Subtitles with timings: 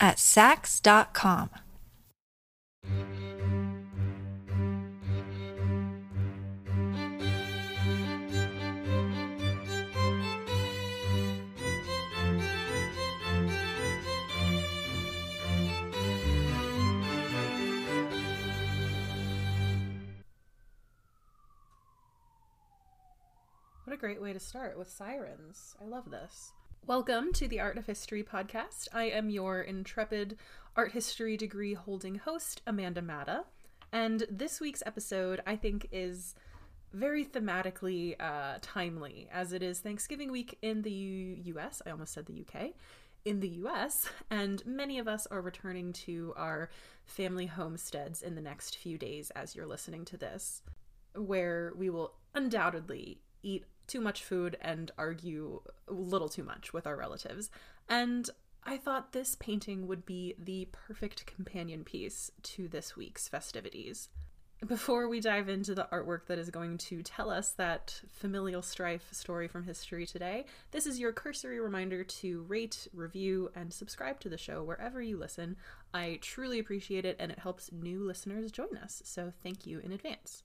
[0.00, 1.50] at Saks.com.
[23.84, 25.76] What a great way to start with sirens.
[25.80, 26.52] I love this.
[26.86, 28.86] Welcome to the Art of History podcast.
[28.92, 30.38] I am your intrepid
[30.76, 33.42] art history degree holding host, Amanda Matta.
[33.92, 36.36] And this week's episode, I think, is
[36.92, 41.82] very thematically uh, timely, as it is Thanksgiving week in the U- US.
[41.84, 42.68] I almost said the UK.
[43.24, 46.70] In the US, and many of us are returning to our
[47.04, 50.62] family homesteads in the next few days as you're listening to this,
[51.16, 56.86] where we will undoubtedly eat too much food and argue a little too much with
[56.86, 57.50] our relatives.
[57.88, 58.28] And
[58.64, 64.08] I thought this painting would be the perfect companion piece to this week's festivities.
[64.66, 69.06] Before we dive into the artwork that is going to tell us that familial strife
[69.12, 74.30] story from history today, this is your cursory reminder to rate, review, and subscribe to
[74.30, 75.56] the show wherever you listen.
[75.92, 79.92] I truly appreciate it and it helps new listeners join us, so thank you in
[79.92, 80.42] advance.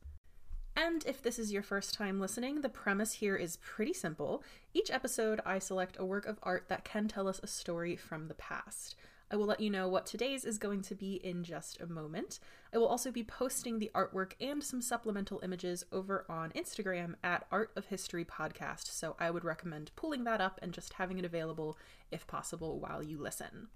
[0.75, 4.44] And if this is your first time listening, the premise here is pretty simple.
[4.73, 8.28] Each episode, I select a work of art that can tell us a story from
[8.28, 8.95] the past.
[9.31, 12.39] I will let you know what today's is going to be in just a moment.
[12.73, 17.47] I will also be posting the artwork and some supplemental images over on Instagram at
[17.50, 21.24] Art of History Podcast, so I would recommend pulling that up and just having it
[21.24, 21.78] available
[22.12, 23.68] if possible while you listen.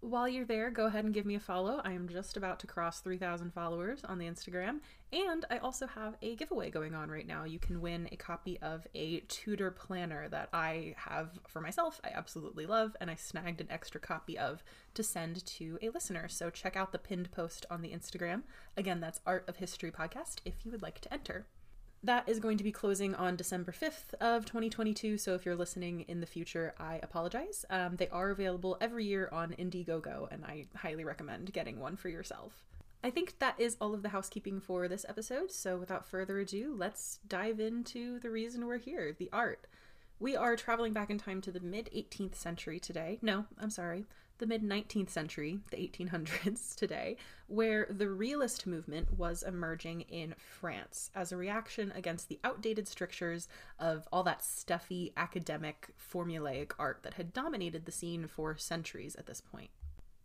[0.00, 1.80] While you're there, go ahead and give me a follow.
[1.84, 4.78] I am just about to cross 3,000 followers on the Instagram.
[5.12, 7.42] And I also have a giveaway going on right now.
[7.42, 12.00] You can win a copy of a Tudor planner that I have for myself.
[12.04, 14.62] I absolutely love, and I snagged an extra copy of
[14.94, 16.28] to send to a listener.
[16.28, 18.44] So check out the pinned post on the Instagram.
[18.76, 21.46] Again, that's Art of History Podcast if you would like to enter.
[22.04, 26.02] That is going to be closing on December 5th of 2022, so if you're listening
[26.02, 27.64] in the future, I apologize.
[27.70, 32.08] Um, they are available every year on Indiegogo, and I highly recommend getting one for
[32.08, 32.64] yourself.
[33.02, 36.72] I think that is all of the housekeeping for this episode, so without further ado,
[36.76, 39.66] let's dive into the reason we're here the art.
[40.20, 43.18] We are traveling back in time to the mid 18th century today.
[43.22, 44.04] No, I'm sorry,
[44.38, 47.16] the mid 19th century, the 1800s today,
[47.46, 53.48] where the realist movement was emerging in France as a reaction against the outdated strictures
[53.78, 59.26] of all that stuffy, academic, formulaic art that had dominated the scene for centuries at
[59.26, 59.70] this point.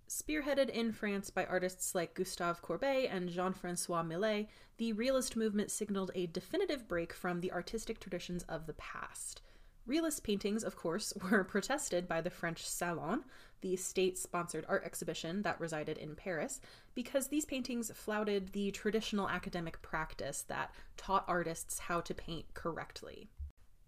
[0.10, 4.48] Spearheaded in France by artists like Gustave Courbet and Jean Francois Millet,
[4.78, 9.42] the realist movement signaled a definitive break from the artistic traditions of the past.
[9.86, 13.26] Realist paintings, of course, were protested by the French Salon,
[13.62, 16.60] the state sponsored art exhibition that resided in Paris,
[16.96, 23.30] because these paintings flouted the traditional academic practice that taught artists how to paint correctly.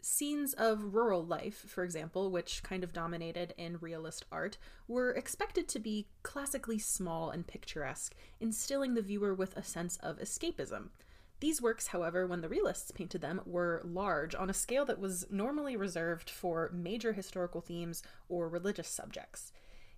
[0.01, 4.57] Scenes of rural life, for example, which kind of dominated in realist art,
[4.87, 10.19] were expected to be classically small and picturesque, instilling the viewer with a sense of
[10.19, 10.89] escapism.
[11.41, 15.27] These works, however, when the realists painted them, were large on a scale that was
[15.29, 19.51] normally reserved for major historical themes or religious subjects.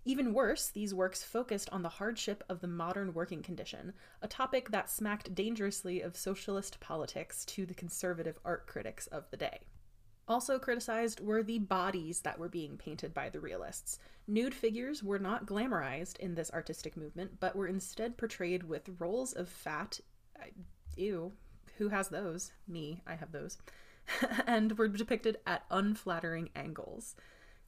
[0.04, 4.72] Even worse, these works focused on the hardship of the modern working condition, a topic
[4.72, 9.68] that smacked dangerously of socialist politics to the conservative art critics of the day.
[10.28, 14.00] Also criticized were the bodies that were being painted by the realists.
[14.28, 19.34] Nude figures were not glamorized in this artistic movement, but were instead portrayed with rolls
[19.34, 20.00] of fat.
[20.98, 21.34] Ew,
[21.78, 22.52] who has those?
[22.68, 23.58] Me, I have those.
[24.48, 27.16] and were depicted at unflattering angles.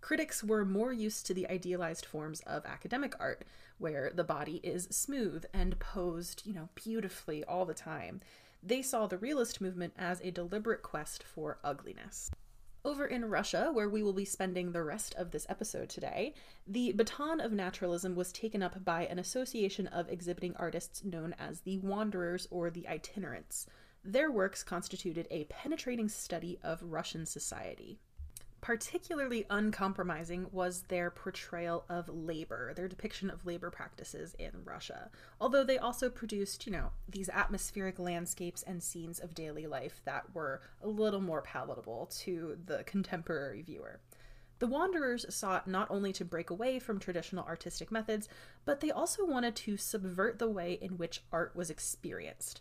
[0.02, 3.44] Critics were more used to the idealized forms of academic art,
[3.78, 8.22] where the body is smooth and posed, you know, beautifully all the time.
[8.64, 12.32] They saw the realist movement as a deliberate quest for ugliness.
[12.86, 16.34] Over in Russia, where we will be spending the rest of this episode today,
[16.66, 21.62] the baton of naturalism was taken up by an association of exhibiting artists known as
[21.62, 23.68] the Wanderers or the Itinerants.
[24.02, 28.00] Their works constituted a penetrating study of Russian society.
[28.62, 35.10] Particularly uncompromising was their portrayal of labor, their depiction of labor practices in Russia.
[35.40, 40.36] Although they also produced, you know, these atmospheric landscapes and scenes of daily life that
[40.36, 44.02] were a little more palatable to the contemporary viewer.
[44.60, 48.28] The Wanderers sought not only to break away from traditional artistic methods,
[48.66, 52.60] but they also wanted to subvert the way in which art was experienced.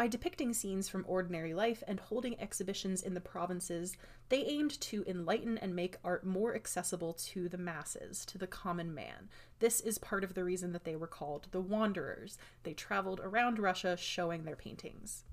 [0.00, 3.98] By depicting scenes from ordinary life and holding exhibitions in the provinces,
[4.30, 8.94] they aimed to enlighten and make art more accessible to the masses, to the common
[8.94, 9.28] man.
[9.58, 12.38] This is part of the reason that they were called the Wanderers.
[12.62, 15.24] They traveled around Russia showing their paintings.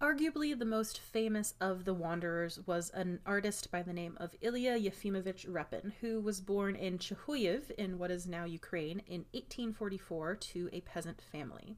[0.00, 4.76] Arguably the most famous of the Wanderers was an artist by the name of Ilya
[4.76, 10.68] Yefimovich Repin, who was born in Chuhuyev in what is now Ukraine in 1844 to
[10.72, 11.76] a peasant family.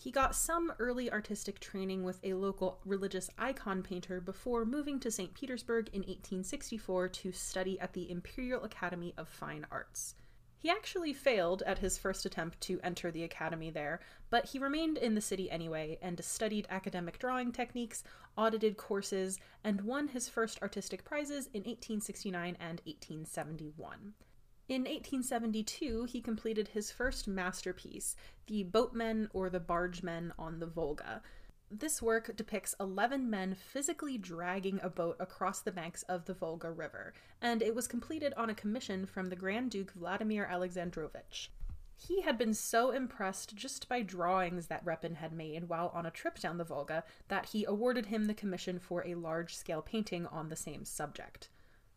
[0.00, 5.10] He got some early artistic training with a local religious icon painter before moving to
[5.10, 5.34] St.
[5.34, 10.14] Petersburg in 1864 to study at the Imperial Academy of Fine Arts.
[10.56, 13.98] He actually failed at his first attempt to enter the academy there,
[14.30, 18.04] but he remained in the city anyway and studied academic drawing techniques,
[18.36, 24.14] audited courses, and won his first artistic prizes in 1869 and 1871.
[24.68, 28.14] In 1872, he completed his first masterpiece,
[28.48, 31.22] The Boatmen or the Bargemen on the Volga.
[31.70, 36.70] This work depicts 11 men physically dragging a boat across the banks of the Volga
[36.70, 41.50] River, and it was completed on a commission from the Grand Duke Vladimir Alexandrovich.
[41.96, 46.10] He had been so impressed just by drawings that Repin had made while on a
[46.10, 50.26] trip down the Volga that he awarded him the commission for a large scale painting
[50.26, 51.48] on the same subject.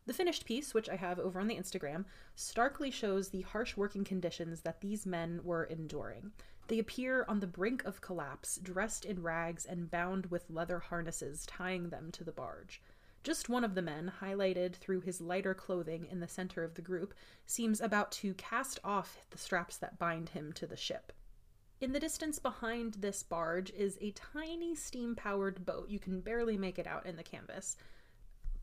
[0.06, 2.06] The finished piece, which I have over on the Instagram,
[2.36, 6.32] starkly shows the harsh working conditions that these men were enduring.
[6.68, 11.46] They appear on the brink of collapse, dressed in rags and bound with leather harnesses
[11.46, 12.82] tying them to the barge.
[13.24, 16.82] Just one of the men, highlighted through his lighter clothing in the center of the
[16.82, 17.14] group,
[17.46, 21.14] seems about to cast off the straps that bind him to the ship.
[21.80, 25.90] In the distance behind this barge is a tiny steam powered boat.
[25.90, 27.76] You can barely make it out in the canvas.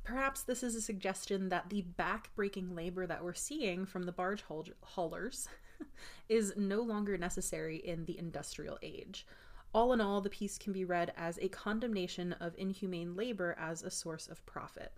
[0.09, 4.43] Perhaps this is a suggestion that the back-breaking labor that we're seeing from the barge
[4.83, 5.49] haulers
[6.31, 9.27] is no longer necessary in the industrial age.
[9.75, 13.83] All in all, the piece can be read as a condemnation of inhumane labor as
[13.83, 14.95] a source of profit.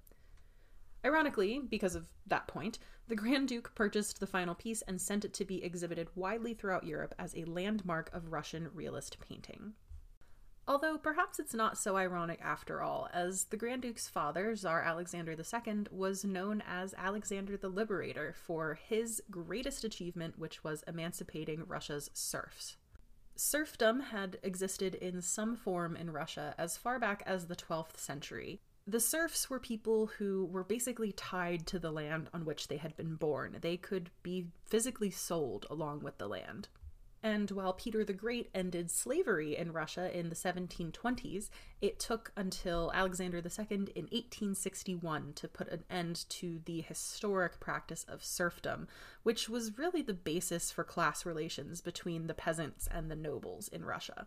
[1.05, 2.79] Ironically, because of that point,
[3.09, 6.87] the Grand Duke purchased the final piece and sent it to be exhibited widely throughout
[6.87, 9.73] Europe as a landmark of Russian realist painting.
[10.71, 15.33] Although perhaps it's not so ironic after all, as the Grand Duke's father, Tsar Alexander
[15.33, 22.09] II, was known as Alexander the Liberator for his greatest achievement, which was emancipating Russia's
[22.15, 22.77] serfs.
[23.35, 28.61] Serfdom had existed in some form in Russia as far back as the 12th century.
[28.87, 32.97] The serfs were people who were basically tied to the land on which they had
[32.97, 33.57] been born.
[33.61, 36.69] They could be physically sold along with the land.
[37.23, 41.51] And while Peter the Great ended slavery in Russia in the 1720s,
[41.83, 48.05] it took until Alexander II in 1861 to put an end to the historic practice
[48.09, 48.89] of serfdom,
[49.23, 53.85] which was really the basis for class relations between the peasants and the nobles in
[53.85, 54.27] Russia.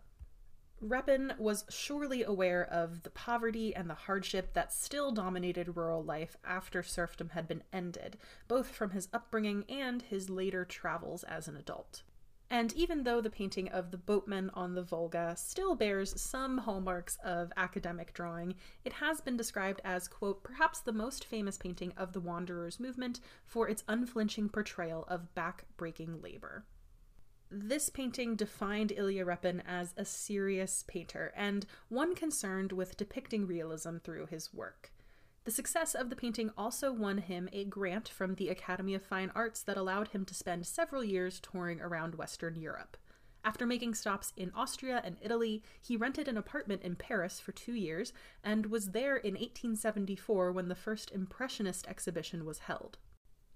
[0.84, 6.36] Repin was surely aware of the poverty and the hardship that still dominated rural life
[6.44, 8.18] after serfdom had been ended,
[8.48, 12.04] both from his upbringing and his later travels as an adult.
[12.54, 17.18] And even though the painting of the boatmen on the Volga still bears some hallmarks
[17.24, 18.54] of academic drawing,
[18.86, 23.22] it has been described as, quote, perhaps the most famous painting of the Wanderers movement
[23.44, 26.64] for its unflinching portrayal of back-breaking labor.
[27.50, 33.98] This painting defined Ilya Repin as a serious painter and one concerned with depicting realism
[33.98, 34.93] through his work.
[35.46, 39.30] The success of the painting also won him a grant from the Academy of Fine
[39.36, 42.96] Arts that allowed him to spend several years touring around Western Europe.
[43.44, 47.74] After making stops in Austria and Italy, he rented an apartment in Paris for two
[47.74, 52.98] years and was there in 1874 when the first Impressionist exhibition was held.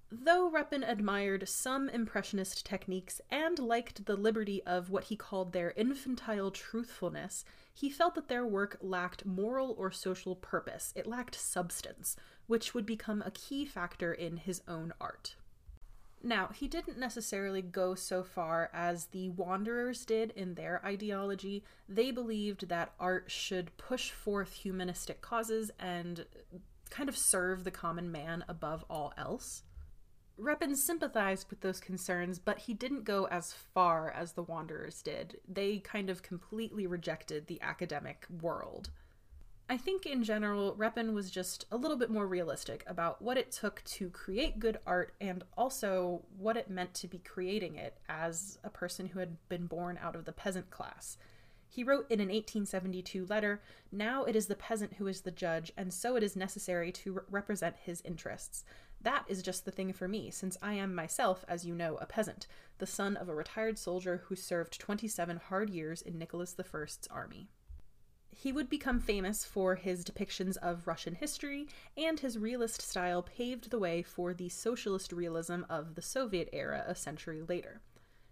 [0.10, 5.72] Though Repin admired some Impressionist techniques and liked the liberty of what he called their
[5.72, 12.16] infantile truthfulness, he felt that their work lacked moral or social purpose, it lacked substance,
[12.48, 15.36] which would become a key factor in his own art.
[16.24, 21.64] Now, he didn't necessarily go so far as the Wanderers did in their ideology.
[21.88, 26.26] They believed that art should push forth humanistic causes and
[26.90, 29.64] kind of serve the common man above all else.
[30.40, 35.40] Repin sympathized with those concerns, but he didn't go as far as the Wanderers did.
[35.48, 38.92] They kind of completely rejected the academic world.
[39.70, 43.52] I think in general, Repin was just a little bit more realistic about what it
[43.52, 48.60] took to create good art and also what it meant to be creating it as
[48.64, 51.18] a person who had been born out of the peasant class.
[51.68, 55.74] He wrote in an 1872 letter Now it is the peasant who is the judge,
[55.76, 58.64] and so it is necessary to re- represent his interests.
[59.02, 62.06] That is just the thing for me, since I am myself, as you know, a
[62.06, 62.48] peasant,
[62.80, 67.50] the son of a retired soldier who served 27 hard years in Nicholas I's army.
[68.30, 73.72] He would become famous for his depictions of Russian history, and his realist style paved
[73.72, 77.82] the way for the socialist realism of the Soviet era a century later.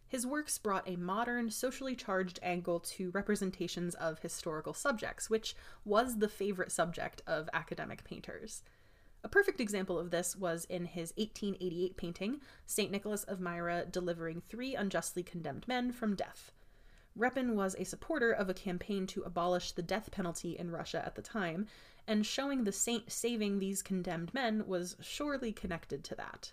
[0.08, 6.20] His works brought a modern, socially charged angle to representations of historical subjects, which was
[6.20, 8.62] the favorite subject of academic painters.
[9.26, 12.92] A perfect example of this was in his 1888 painting, St.
[12.92, 16.52] Nicholas of Myra delivering three unjustly condemned men from death.
[17.18, 21.16] Repin was a supporter of a campaign to abolish the death penalty in Russia at
[21.16, 21.66] the time,
[22.06, 26.52] and showing the saint saving these condemned men was surely connected to that.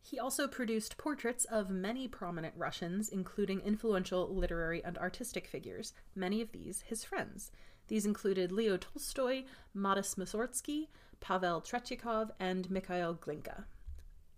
[0.00, 6.40] He also produced portraits of many prominent Russians, including influential literary and artistic figures, many
[6.40, 7.52] of these his friends.
[7.88, 10.88] These included Leo Tolstoy, Modest Mussorgsky,
[11.20, 13.64] Pavel Tretyakov, and Mikhail Glinka.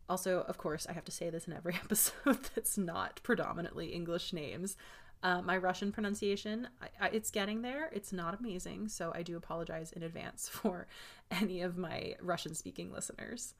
[0.08, 4.32] Also, of course, I have to say this in every episode that's not predominantly English
[4.32, 4.76] names.
[5.22, 7.90] Uh, my Russian pronunciation, I, I, it's getting there.
[7.92, 10.86] It's not amazing, so I do apologize in advance for
[11.30, 13.54] any of my Russian speaking listeners.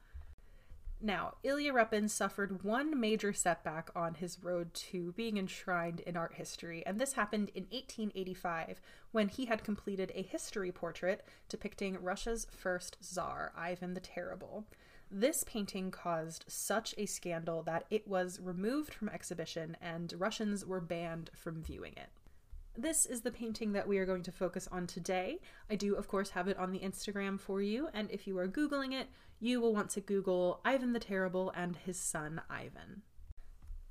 [1.02, 6.35] Now, Ilya Repin suffered one major setback on his road to being enshrined in art
[6.35, 12.47] history, and this happened in 1885 when he had completed a history portrait depicting Russia's
[12.50, 14.66] first Tsar, Ivan the Terrible.
[15.11, 20.80] This painting caused such a scandal that it was removed from exhibition and Russians were
[20.80, 22.11] banned from viewing it.
[22.76, 25.40] This is the painting that we are going to focus on today.
[25.69, 28.47] I do, of course, have it on the Instagram for you, and if you are
[28.47, 29.09] Googling it,
[29.40, 33.02] you will want to Google Ivan the Terrible and his son Ivan.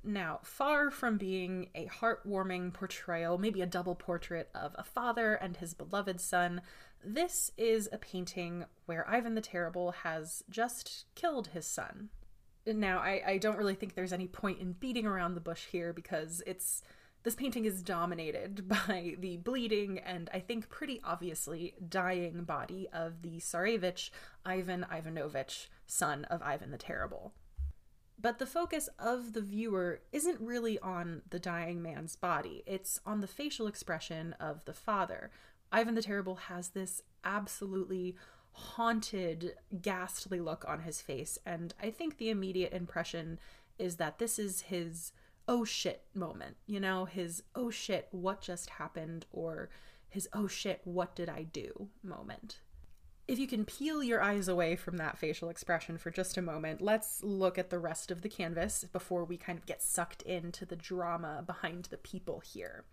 [0.02, 5.56] Now, far from being a heartwarming portrayal, maybe a double portrait of a father and
[5.56, 6.62] his beloved son,
[7.04, 12.08] this is a painting where Ivan the Terrible has just killed his son.
[12.66, 15.92] Now, I, I don't really think there's any point in beating around the bush here
[15.92, 16.82] because it's
[17.22, 23.22] this painting is dominated by the bleeding and I think pretty obviously dying body of
[23.22, 24.10] the Tsarevich
[24.44, 27.32] Ivan Ivanovich, son of Ivan the Terrible.
[28.18, 33.20] But the focus of the viewer isn't really on the dying man's body, it's on
[33.20, 35.30] the facial expression of the father,
[35.72, 38.16] Ivan the Terrible has this absolutely
[38.52, 43.38] haunted, ghastly look on his face, and I think the immediate impression
[43.78, 45.12] is that this is his
[45.50, 49.68] oh shit moment, you know, his oh shit, what just happened, or
[50.08, 52.60] his oh shit, what did I do moment.
[53.26, 56.80] If you can peel your eyes away from that facial expression for just a moment,
[56.80, 60.64] let's look at the rest of the canvas before we kind of get sucked into
[60.64, 62.84] the drama behind the people here.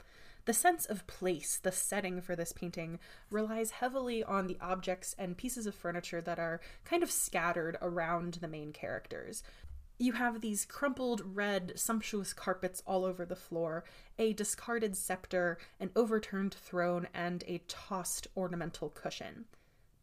[0.45, 2.99] The sense of place, the setting for this painting,
[3.29, 8.35] relies heavily on the objects and pieces of furniture that are kind of scattered around
[8.35, 9.43] the main characters.
[9.99, 13.83] You have these crumpled red, sumptuous carpets all over the floor,
[14.19, 19.45] a discarded scepter, an overturned throne, and a tossed ornamental cushion.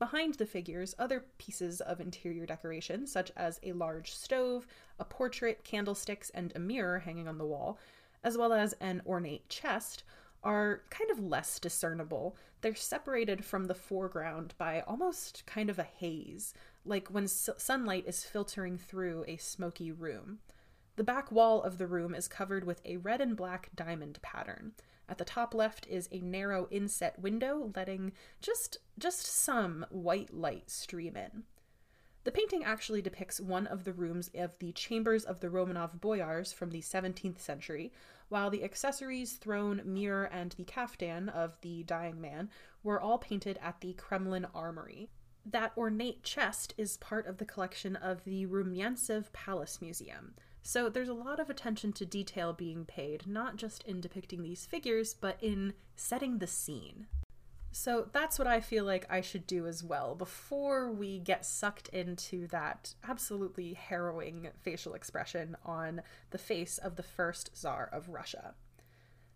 [0.01, 4.67] Behind the figures, other pieces of interior decoration, such as a large stove,
[4.99, 7.79] a portrait, candlesticks, and a mirror hanging on the wall,
[8.25, 10.03] as well as an ornate chest,
[10.43, 12.37] are kind of less discernible.
[12.63, 16.53] They're separated from the foreground by almost kind of a haze,
[16.85, 20.41] like when s- sunlight is filtering through a smoky room.
[20.97, 24.73] The back wall of the room is covered with a red and black diamond pattern.
[25.09, 30.71] At the top left is a narrow inset window letting just just some white light
[30.71, 31.45] stream in.
[32.25, 36.55] The painting actually depicts one of the rooms of the chambers of the Romanov boyars
[36.55, 37.93] from the 17th century,
[38.31, 42.49] while the accessories, throne, mirror, and the caftan of the dying man
[42.83, 45.11] were all painted at the Kremlin Armory.
[45.47, 50.35] That ornate chest is part of the collection of the Rumyantsev Palace Museum.
[50.63, 54.65] So there's a lot of attention to detail being paid, not just in depicting these
[54.65, 57.07] figures, but in setting the scene.
[57.73, 61.89] So that's what I feel like I should do as well before we get sucked
[61.89, 68.55] into that absolutely harrowing facial expression on the face of the first Tsar of Russia.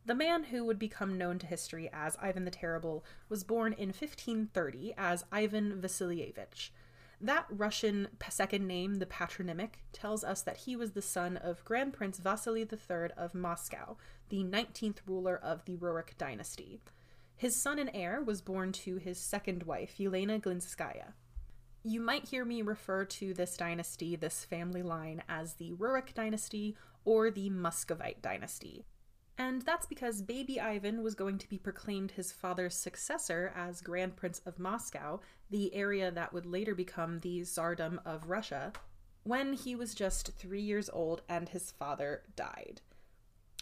[0.06, 3.88] The man who would become known to history as Ivan the Terrible was born in
[3.88, 6.70] 1530 as Ivan Vasilievich.
[7.20, 11.92] That Russian second name, the patronymic, tells us that he was the son of Grand
[11.92, 13.96] Prince Vasily III of Moscow,
[14.28, 16.80] the 19th ruler of the Rurik dynasty.
[17.36, 21.14] His son and heir was born to his second wife, Yelena Glinskaya.
[21.82, 26.76] You might hear me refer to this dynasty, this family line, as the Rurik dynasty
[27.04, 28.84] or the Muscovite dynasty.
[29.38, 34.16] And that's because baby Ivan was going to be proclaimed his father's successor as Grand
[34.16, 38.72] Prince of Moscow, the area that would later become the Tsardom of Russia,
[39.22, 42.80] when he was just three years old and his father died.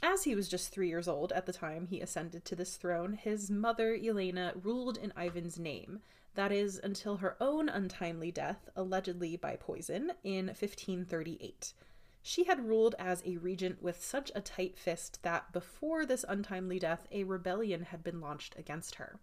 [0.03, 3.13] As he was just three years old at the time he ascended to this throne,
[3.13, 6.01] his mother, Elena, ruled in Ivan's name,
[6.35, 11.73] that is, until her own untimely death, allegedly by poison, in 1538.
[12.29, 16.81] She had ruled as a regent with such a tight fist that before this untimely
[16.81, 19.21] death, a rebellion had been launched against her.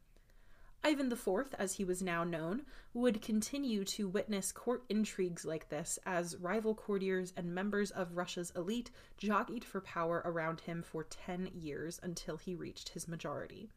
[0.86, 6.00] Ivan IV, as he was now known, would continue to witness court intrigues like this
[6.06, 11.48] as rival courtiers and members of Russia's elite jockeyed for power around him for 10
[11.54, 13.70] years until he reached his majority.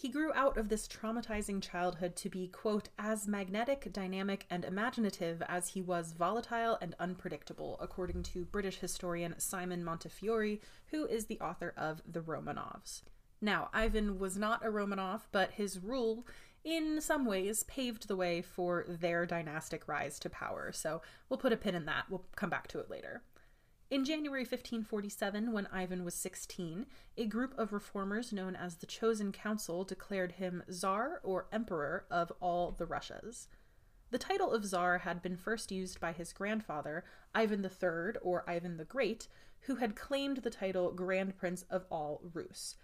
[0.00, 5.42] He grew out of this traumatizing childhood to be, quote, as magnetic, dynamic, and imaginative
[5.46, 11.38] as he was volatile and unpredictable, according to British historian Simon Montefiore, who is the
[11.38, 13.02] author of The Romanovs.
[13.42, 16.26] Now, Ivan was not a Romanov, but his rule,
[16.64, 21.52] in some ways, paved the way for their dynastic rise to power, so we'll put
[21.52, 22.06] a pin in that.
[22.08, 23.22] We'll come back to it later.
[23.90, 29.32] In January 1547, when Ivan was 16, a group of reformers known as the Chosen
[29.32, 33.48] Council declared him Tsar or Emperor of all the Russias.
[34.12, 37.04] The title of Tsar had been first used by his grandfather,
[37.34, 39.26] Ivan III or Ivan the Great,
[39.62, 42.76] who had claimed the title Grand Prince of all Rus.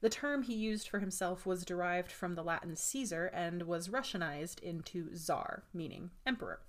[0.00, 4.58] The term he used for himself was derived from the Latin Caesar and was Russianized
[4.58, 6.62] into Tsar, meaning emperor.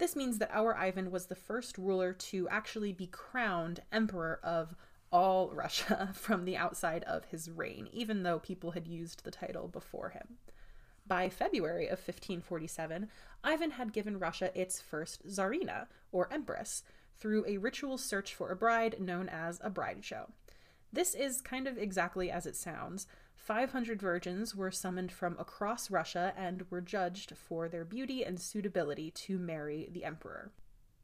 [0.00, 4.74] This means that our Ivan was the first ruler to actually be crowned emperor of
[5.12, 9.68] all Russia from the outside of his reign, even though people had used the title
[9.68, 10.38] before him.
[11.06, 13.10] By February of 1547,
[13.44, 16.82] Ivan had given Russia its first Tsarina, or empress,
[17.18, 20.30] through a ritual search for a bride known as a bride show.
[20.90, 23.06] This is kind of exactly as it sounds.
[23.42, 29.10] 500 virgins were summoned from across Russia and were judged for their beauty and suitability
[29.10, 30.52] to marry the emperor.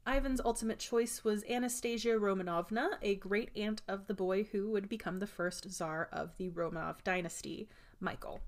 [0.07, 5.19] Ivan's ultimate choice was Anastasia Romanovna, a great aunt of the boy who would become
[5.19, 7.67] the first czar of the Romanov dynasty,
[7.99, 8.39] Michael.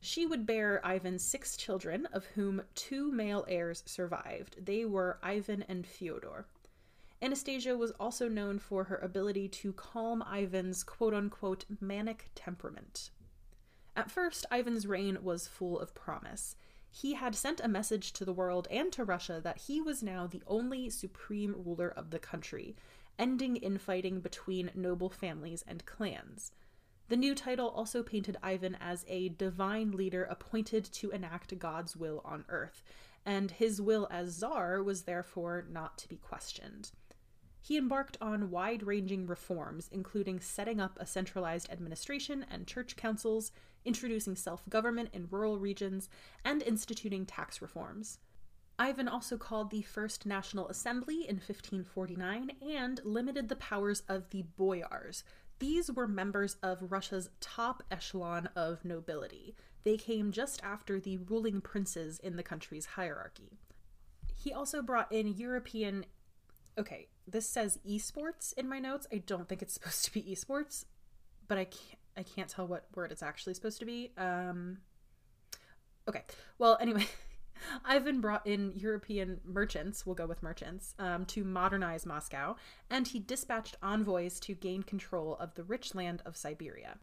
[0.00, 4.66] She would bear Ivan six children, of whom two male heirs survived.
[4.66, 6.46] They were Ivan and Fyodor.
[7.22, 13.10] Anastasia was also known for her ability to calm Ivan's quote unquote manic temperament.
[14.00, 16.56] At first, Ivan's reign was full of promise.
[16.90, 20.26] He had sent a message to the world and to Russia that he was now
[20.26, 22.76] the only supreme ruler of the country,
[23.18, 26.52] ending infighting between noble families and clans.
[27.08, 32.22] The new title also painted Ivan as a divine leader appointed to enact God's will
[32.24, 32.82] on earth,
[33.26, 36.92] and his will as Tsar was therefore not to be questioned.
[37.62, 43.52] He embarked on wide ranging reforms, including setting up a centralized administration and church councils,
[43.84, 46.08] introducing self government in rural regions,
[46.44, 48.18] and instituting tax reforms.
[48.78, 54.42] Ivan also called the First National Assembly in 1549 and limited the powers of the
[54.56, 55.22] boyars.
[55.58, 59.54] These were members of Russia's top echelon of nobility.
[59.84, 63.58] They came just after the ruling princes in the country's hierarchy.
[64.34, 66.06] He also brought in European.
[66.80, 69.06] Okay, this says esports in my notes.
[69.12, 70.84] I don't think it's supposed to be esports,
[71.46, 74.12] but I can't I can't tell what word it's actually supposed to be.
[74.16, 74.78] Um
[76.08, 76.22] Okay.
[76.58, 77.06] Well, anyway,
[77.84, 82.56] Ivan brought in European merchants, we'll go with merchants, um, to modernize Moscow,
[82.88, 86.98] and he dispatched envoys to gain control of the rich land of Siberia.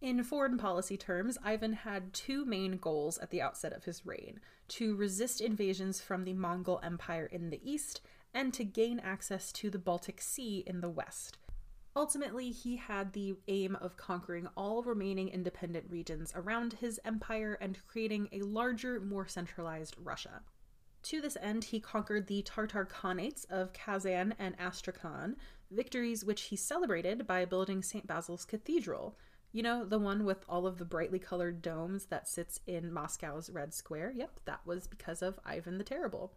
[0.00, 4.40] In foreign policy terms, Ivan had two main goals at the outset of his reign
[4.68, 8.00] to resist invasions from the Mongol Empire in the east
[8.34, 11.38] and to gain access to the Baltic Sea in the west.
[11.94, 17.78] Ultimately, he had the aim of conquering all remaining independent regions around his empire and
[17.86, 20.40] creating a larger, more centralized Russia.
[21.04, 25.36] To this end, he conquered the Tartar Khanates of Kazan and Astrakhan,
[25.70, 28.06] victories which he celebrated by building St.
[28.06, 29.18] Basil's Cathedral.
[29.52, 33.50] You know, the one with all of the brightly colored domes that sits in Moscow's
[33.50, 34.12] Red Square?
[34.16, 36.32] Yep, that was because of Ivan the Terrible.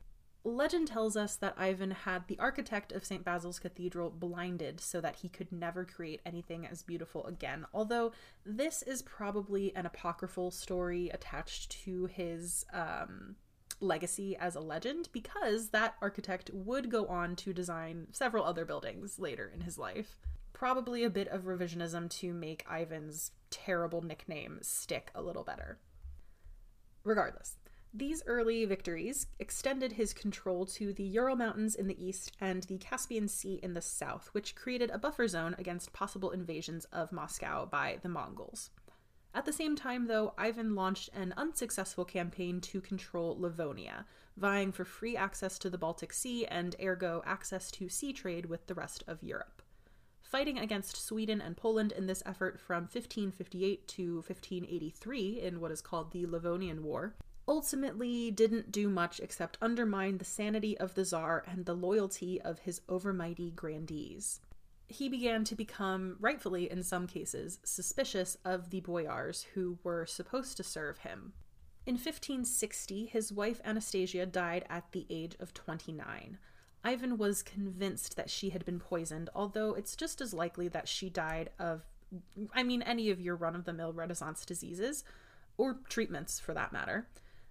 [0.48, 3.26] Legend tells us that Ivan had the architect of St.
[3.26, 8.12] Basil's Cathedral blinded so that he could never create anything as beautiful again, although
[8.46, 13.38] this is probably an apocryphal story attached to his um,
[13.80, 19.18] legacy as a legend because that architect would go on to design several other buildings
[19.18, 20.16] later in his life.
[20.54, 25.80] probably a bit of revisionism to make Ivan's terrible nickname stick a little better.
[27.04, 27.58] Regardless,
[27.98, 32.78] these early victories extended his control to the Ural Mountains in the east and the
[32.78, 37.66] Caspian Sea in the south, which created a buffer zone against possible invasions of Moscow
[37.66, 38.70] by the Mongols.
[39.34, 44.06] At the same time, though, Ivan launched an unsuccessful campaign to control Livonia,
[44.36, 48.68] vying for free access to the Baltic Sea and ergo access to sea trade with
[48.68, 49.62] the rest of Europe.
[50.22, 55.82] Fighting against Sweden and Poland in this effort from 1558 to 1583 in what is
[55.82, 57.16] called the Livonian War
[57.48, 62.60] ultimately didn't do much except undermine the sanity of the Tsar and the loyalty of
[62.60, 64.40] his overmighty grandees.
[64.88, 70.58] He began to become, rightfully in some cases, suspicious of the boyars who were supposed
[70.58, 71.34] to serve him.
[71.86, 76.38] In 1560, his wife Anastasia died at the age of 29.
[76.84, 81.10] Ivan was convinced that she had been poisoned, although it's just as likely that she
[81.10, 81.84] died of,
[82.54, 85.04] I mean, any of your run of the mill Renaissance diseases,
[85.58, 87.08] or treatments for that matter.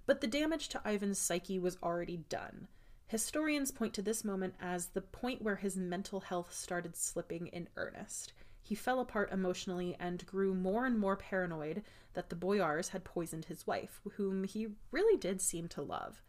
[0.07, 2.69] But the damage to Ivan's psyche was already done.
[3.07, 7.69] Historians point to this moment as the point where his mental health started slipping in
[7.77, 8.33] earnest.
[8.63, 11.83] He fell apart emotionally and grew more and more paranoid
[12.15, 16.23] that the Boyars had poisoned his wife, whom he really did seem to love.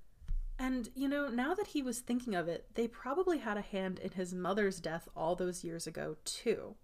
[0.59, 3.99] And, you know, now that he was thinking of it, they probably had a hand
[3.99, 6.75] in his mother's death all those years ago, too.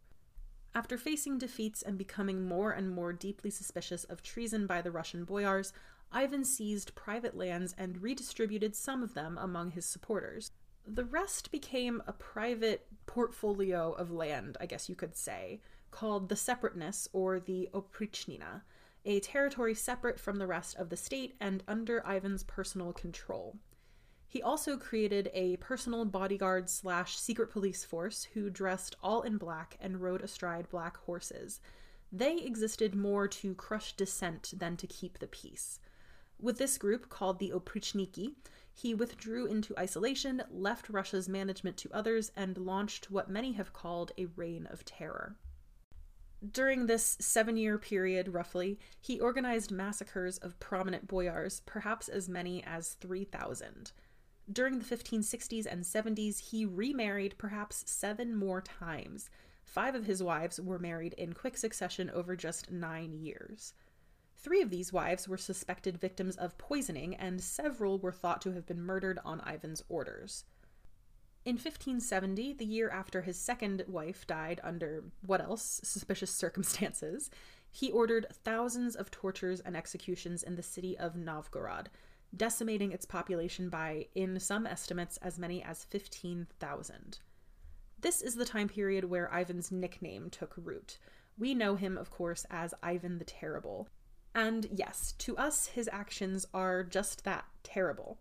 [0.74, 5.26] After facing defeats and becoming more and more deeply suspicious of treason by the Russian
[5.26, 5.74] boyars,
[6.12, 10.52] Ivan seized private lands and redistributed some of them among his supporters.
[10.86, 16.36] The rest became a private portfolio of land, I guess you could say, called the
[16.36, 18.62] Separateness or the Oprichnina,
[19.06, 23.58] a territory separate from the rest of the state and under Ivan's personal control.
[24.28, 29.78] He also created a personal bodyguard slash secret police force who dressed all in black
[29.82, 31.60] and rode astride black horses.
[32.12, 35.80] They existed more to crush dissent than to keep the peace.
[36.42, 38.34] With this group, called the Oprichniki,
[38.74, 44.12] he withdrew into isolation, left Russia's management to others, and launched what many have called
[44.18, 45.36] a reign of terror.
[46.52, 52.64] During this seven year period, roughly, he organized massacres of prominent boyars, perhaps as many
[52.64, 53.92] as 3,000.
[54.52, 59.30] During the 1560s and 70s, he remarried perhaps seven more times.
[59.64, 63.74] Five of his wives were married in quick succession over just nine years.
[64.44, 68.66] Three of these wives were suspected victims of poisoning, and several were thought to have
[68.66, 70.46] been murdered on Ivan's orders.
[71.46, 77.30] In 1570, the year after his second wife died under what else suspicious circumstances,
[77.70, 81.90] he ordered thousands of tortures and executions in the city of Novgorod,
[82.36, 87.20] decimating its population by, in some estimates, as many as 15,000.
[88.00, 90.98] This is the time period where Ivan's nickname took root.
[91.38, 93.88] We know him, of course, as Ivan the Terrible,
[94.34, 98.20] and yes, to us, his actions are just that terrible.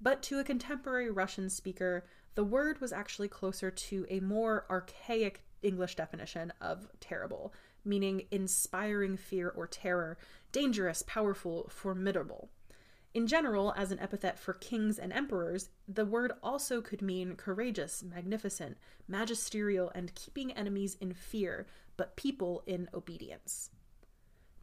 [0.00, 5.42] But to a contemporary Russian speaker, the word was actually closer to a more archaic
[5.62, 10.18] English definition of terrible, meaning inspiring fear or terror,
[10.52, 12.50] dangerous, powerful, formidable.
[13.14, 18.02] In general, as an epithet for kings and emperors, the word also could mean courageous,
[18.02, 18.76] magnificent,
[19.08, 21.66] magisterial, and keeping enemies in fear,
[21.96, 23.70] but people in obedience.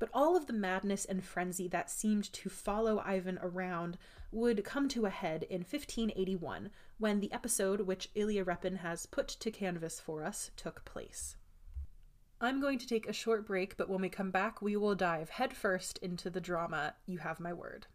[0.04, 3.98] But all of the madness and frenzy that seemed to follow Ivan around
[4.34, 9.30] would come to a head in 1581 when the episode which Ilya Repin has put
[9.30, 11.38] to canvas for us took place.
[12.42, 15.30] I'm going to take a short break, but when we come back, we will dive
[15.30, 17.88] headfirst into the drama You Have My Word.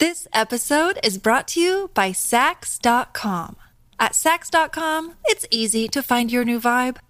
[0.00, 3.54] This episode is brought to you by Saks.com.
[4.00, 6.96] At Saks.com, it's easy to find your new vibe.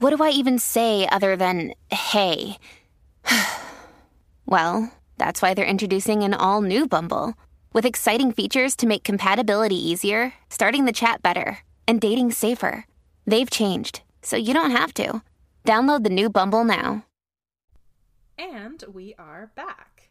[0.00, 2.56] what do I even say other than hey?
[4.46, 7.34] well, that's why they're introducing an all new Bumble
[7.74, 12.86] with exciting features to make compatibility easier, starting the chat better, and dating safer.
[13.26, 15.22] They've changed, so you don't have to.
[15.66, 17.04] Download the new Bumble now.
[18.38, 20.08] And we are back.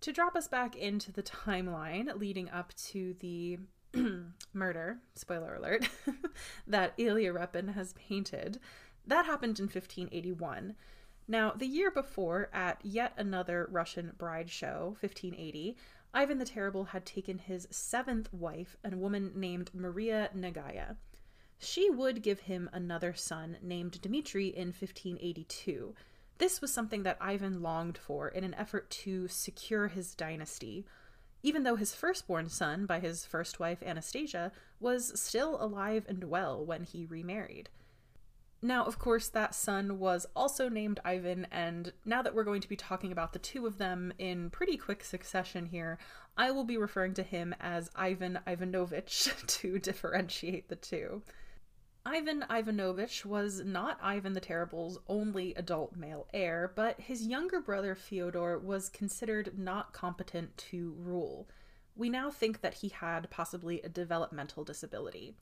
[0.00, 3.58] To drop us back into the timeline leading up to the
[4.54, 5.88] murder, spoiler alert,
[6.66, 8.58] that Ilya Repin has painted,
[9.08, 10.76] That happened in 1581.
[11.26, 15.78] Now, the year before, at yet another Russian bride show, 1580,
[16.12, 20.96] Ivan the Terrible had taken his seventh wife, a woman named Maria Nagaya.
[21.58, 25.94] She would give him another son named Dmitri in 1582.
[26.36, 30.84] This was something that Ivan longed for in an effort to secure his dynasty,
[31.42, 36.62] even though his firstborn son by his first wife Anastasia was still alive and well
[36.62, 37.70] when he remarried.
[38.60, 42.68] Now, of course, that son was also named Ivan, and now that we're going to
[42.68, 45.98] be talking about the two of them in pretty quick succession here,
[46.36, 51.22] I will be referring to him as Ivan Ivanovich to differentiate the two.
[52.04, 57.94] Ivan Ivanovich was not Ivan the Terrible's only adult male heir, but his younger brother
[57.94, 61.48] Fyodor was considered not competent to rule.
[61.94, 65.36] We now think that he had possibly a developmental disability.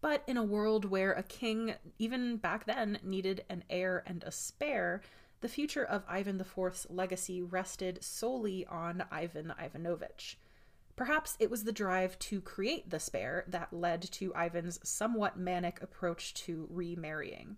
[0.00, 4.32] But in a world where a king, even back then, needed an heir and a
[4.32, 5.02] spare,
[5.40, 10.38] the future of Ivan IV's legacy rested solely on Ivan Ivanovich.
[10.96, 15.82] Perhaps it was the drive to create the spare that led to Ivan's somewhat manic
[15.82, 17.56] approach to remarrying.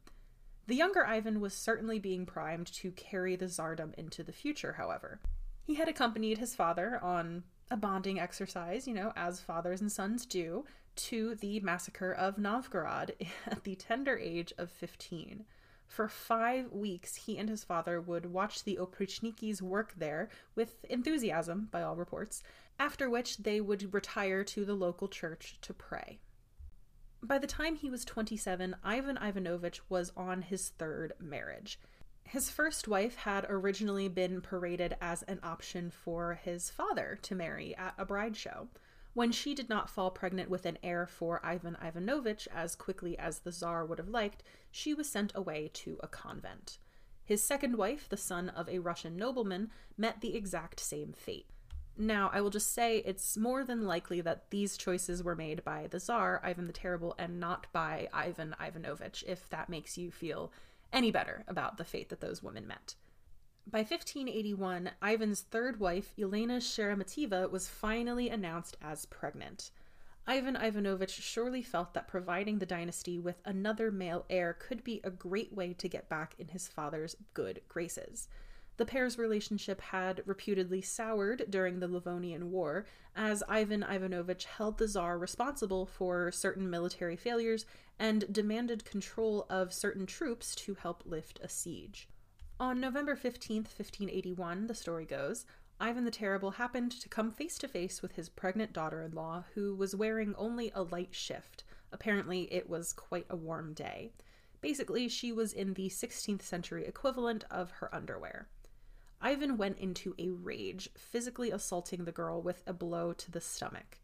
[0.68, 5.20] The younger Ivan was certainly being primed to carry the tsardom into the future, however.
[5.64, 10.24] He had accompanied his father on a bonding exercise, you know, as fathers and sons
[10.24, 10.64] do,
[10.96, 13.14] to the massacre of Novgorod
[13.46, 15.44] at the tender age of 15.
[15.87, 21.68] For five weeks, he and his father would watch the Oprichnikis work there with enthusiasm,
[21.70, 22.42] by all reports,
[22.78, 26.18] after which they would retire to the local church to pray.
[27.22, 31.78] By the time he was 27, Ivan Ivanovich was on his third marriage.
[32.24, 37.76] His first wife had originally been paraded as an option for his father to marry
[37.76, 38.68] at a bride show.
[39.14, 43.40] When she did not fall pregnant with an heir for Ivan Ivanovich as quickly as
[43.40, 46.79] the Tsar would have liked, she was sent away to a convent.
[47.25, 51.46] His second wife, the son of a Russian nobleman, met the exact same fate.
[51.96, 55.88] Now, I will just say it's more than likely that these choices were made by
[55.88, 60.51] the Tsar, Ivan the Terrible, and not by Ivan Ivanovich, if that makes you feel
[60.90, 62.94] any better about the fate that those women met.
[63.64, 69.70] By 1581, Ivan's third wife, Elena Sheremeteva, was finally announced as pregnant.
[70.27, 75.11] Ivan Ivanovich surely felt that providing the dynasty with another male heir could be a
[75.11, 78.29] great way to get back in his father's good graces.
[78.79, 84.88] The pair's relationship had reputedly soured during the Livonian War, as Ivan Ivanovich held the
[84.88, 87.64] Tsar responsible for certain military failures
[87.98, 92.09] and demanded control of certain troops to help lift a siege.
[92.60, 95.46] On November 15th, 1581, the story goes,
[95.80, 99.44] Ivan the Terrible happened to come face to face with his pregnant daughter in law,
[99.54, 101.64] who was wearing only a light shift.
[101.90, 104.12] Apparently, it was quite a warm day.
[104.60, 108.46] Basically, she was in the 16th century equivalent of her underwear.
[109.20, 113.98] Ivan went into a rage, physically assaulting the girl with a blow to the stomach.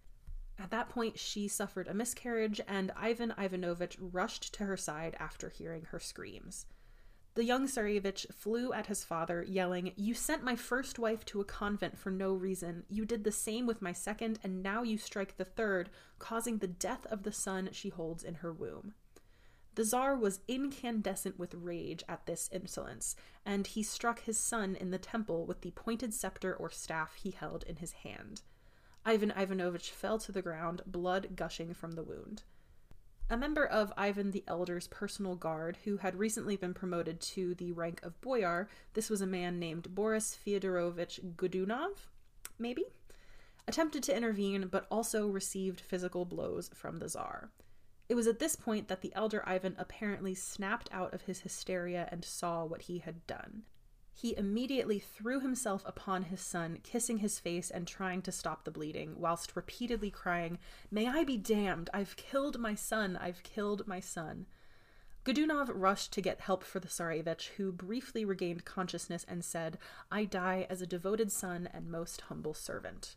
[0.59, 5.49] At that point, she suffered a miscarriage, and Ivan Ivanovich rushed to her side after
[5.49, 6.67] hearing her screams.
[7.39, 11.45] The young Tsarevich flew at his father, yelling, You sent my first wife to a
[11.45, 12.83] convent for no reason.
[12.89, 16.67] You did the same with my second, and now you strike the third, causing the
[16.67, 18.95] death of the son she holds in her womb.
[19.77, 23.15] The Tsar was incandescent with rage at this insolence,
[23.47, 27.31] and he struck his son in the temple with the pointed scepter or staff he
[27.31, 28.43] held in his hand.
[29.05, 32.43] Ivan Ivanovich fell to the ground, blood gushing from the wound.
[33.31, 37.73] A member of Ivan the Elder's personal guard, who had recently been promoted to the
[37.73, 42.09] rank of boyar, this was a man named Boris Fyodorovich Godunov,
[42.59, 42.87] maybe,
[43.67, 47.51] attempted to intervene but also received physical blows from the Tsar.
[48.09, 52.09] It was at this point that the elder Ivan apparently snapped out of his hysteria
[52.11, 53.65] and saw what he had done.
[54.21, 58.73] He immediately threw himself upon his son, kissing his face and trying to stop the
[58.73, 60.59] bleeding, whilst repeatedly crying,
[60.91, 61.89] May I be damned!
[61.95, 63.17] I've killed my son!
[63.17, 64.47] I've killed my son!
[65.25, 69.79] Godunov rushed to get help for the Tsarevich, who briefly regained consciousness and said,
[70.11, 73.15] I die as a devoted son and most humble servant.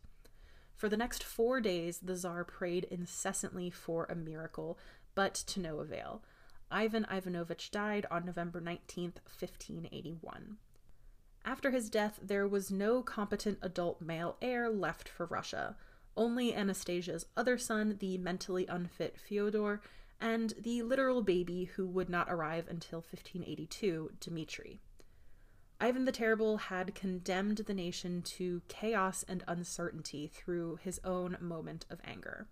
[0.76, 4.78] For the next four days, the Tsar prayed incessantly for a miracle,
[5.16, 6.22] but to no avail.
[6.70, 10.58] Ivan Ivanovich died on November 19th, 1581.
[11.44, 15.76] After his death, there was no competent adult male heir left for Russia.
[16.16, 19.82] Only Anastasia's other son, the mentally unfit Fyodor,
[20.20, 24.80] and the literal baby who would not arrive until 1582, Dmitri.
[25.80, 31.88] Ivan the Terrible had condemned the nation to chaos and uncertainty through his own moment
[31.90, 32.48] of anger.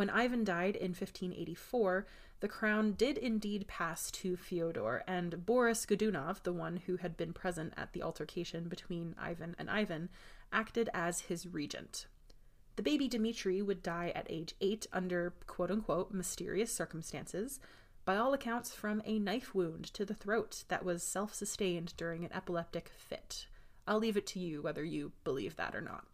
[0.00, 2.06] When Ivan died in 1584,
[2.40, 7.34] the crown did indeed pass to Fyodor, and Boris Godunov, the one who had been
[7.34, 10.08] present at the altercation between Ivan and Ivan,
[10.54, 12.06] acted as his regent.
[12.76, 17.60] The baby Dmitri would die at age 8 under quote unquote mysterious circumstances,
[18.06, 22.24] by all accounts from a knife wound to the throat that was self sustained during
[22.24, 23.48] an epileptic fit.
[23.86, 26.06] I'll leave it to you whether you believe that or not.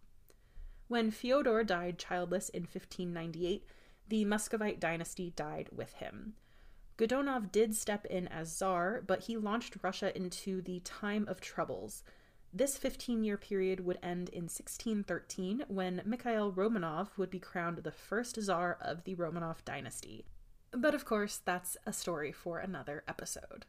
[0.89, 3.65] When Fyodor died childless in 1598,
[4.09, 6.35] the Muscovite dynasty died with him.
[6.99, 12.03] Godunov did step in as Tsar, but he launched Russia into the time of troubles.
[12.53, 17.91] This 15 year period would end in 1613 when Mikhail Romanov would be crowned the
[17.91, 20.25] first Tsar of the Romanov dynasty.
[20.73, 23.67] But of course, that's a story for another episode.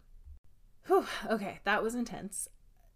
[0.86, 2.47] Whew, okay, that was intense.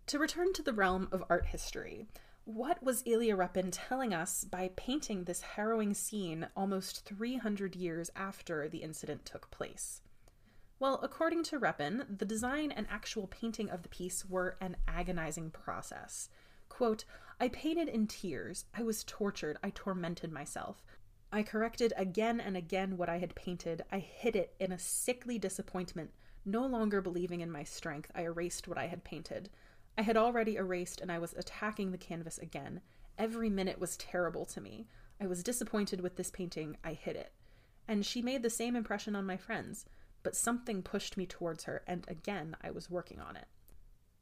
[0.08, 2.08] To return to the realm of art history,
[2.45, 8.67] what was Ilya Repin telling us by painting this harrowing scene almost 300 years after
[8.67, 10.01] the incident took place?
[10.80, 15.51] Well, according to Repin, the design and actual painting of the piece were an agonizing
[15.51, 16.30] process.
[16.69, 17.06] Quote,
[17.39, 18.65] I painted in tears.
[18.73, 19.58] I was tortured.
[19.63, 20.84] I tormented myself.
[21.32, 23.84] I corrected again and again what I had painted.
[23.91, 26.12] I hid it in a sickly disappointment.
[26.43, 29.49] No longer believing in my strength, I erased what I had painted.
[29.97, 32.82] I had already erased and I was attacking the canvas again.
[33.17, 34.88] Every minute was terrible to me.
[35.19, 36.77] I was disappointed with this painting.
[36.84, 37.34] I hid it.
[37.88, 39.86] And she made the same impression on my friends,
[40.23, 43.47] but something pushed me towards her, and again I was working on it.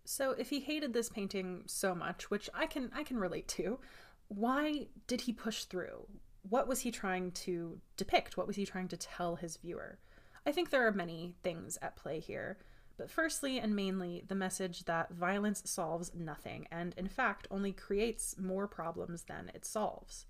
[0.05, 3.79] So if he hated this painting so much, which I can I can relate to,
[4.27, 6.07] why did he push through?
[6.49, 8.37] What was he trying to depict?
[8.37, 9.99] What was he trying to tell his viewer?
[10.45, 12.57] I think there are many things at play here.
[12.99, 18.35] But firstly and mainly, the message that violence solves nothing, and in fact only creates
[18.37, 20.25] more problems than it solves.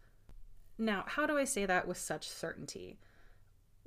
[0.77, 2.99] Now, how do I say that with such certainty?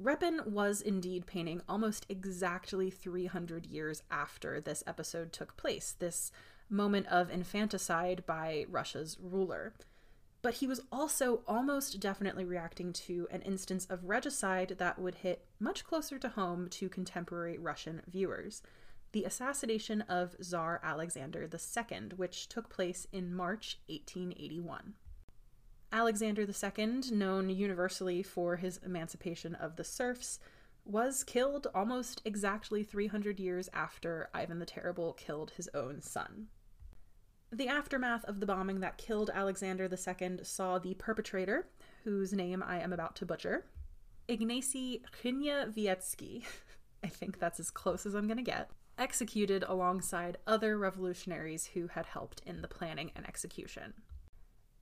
[0.02, 6.32] Repin was indeed painting almost exactly 300 years after this episode took place, this
[6.68, 9.74] moment of infanticide by Russia's ruler
[10.42, 15.46] but he was also almost definitely reacting to an instance of regicide that would hit
[15.60, 18.62] much closer to home to contemporary Russian viewers
[19.12, 24.94] the assassination of Tsar Alexander II, which took place in March 1881.
[25.92, 30.38] Alexander II, known universally for his emancipation of the serfs,
[30.84, 36.48] was killed almost exactly 300 years after Ivan the Terrible killed his own son.
[37.54, 41.68] The aftermath of the bombing that killed Alexander II saw the perpetrator,
[42.02, 43.66] whose name I am about to butcher,
[44.26, 46.44] Ignacy Hryniewiecki,
[47.04, 51.88] I think that's as close as I'm going to get, executed alongside other revolutionaries who
[51.88, 53.92] had helped in the planning and execution.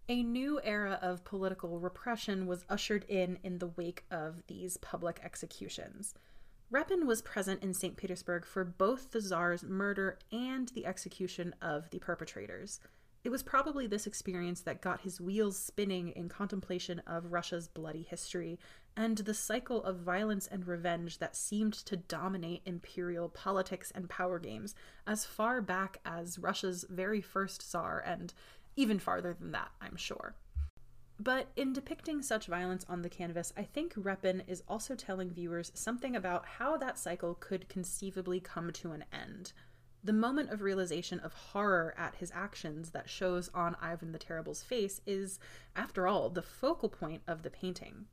[0.08, 5.18] A new era of political repression was ushered in in the wake of these public
[5.24, 6.14] executions.
[6.72, 7.96] Repin was present in St.
[7.96, 12.78] Petersburg for both the Tsar's murder and the execution of the perpetrators.
[13.24, 18.02] It was probably this experience that got his wheels spinning in contemplation of Russia's bloody
[18.02, 18.58] history
[18.96, 24.38] and the cycle of violence and revenge that seemed to dominate imperial politics and power
[24.38, 24.74] games
[25.08, 28.32] as far back as Russia's very first Tsar, and
[28.76, 30.36] even farther than that, I'm sure.
[31.22, 35.70] But in depicting such violence on the canvas, I think Repin is also telling viewers
[35.74, 39.52] something about how that cycle could conceivably come to an end.
[40.02, 44.62] The moment of realization of horror at his actions that shows on Ivan the Terrible's
[44.62, 45.38] face is,
[45.76, 48.06] after all, the focal point of the painting.